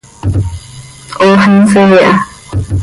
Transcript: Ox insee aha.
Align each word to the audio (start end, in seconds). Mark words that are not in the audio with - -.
Ox 1.27 1.41
insee 1.51 1.85
aha. 2.07 2.13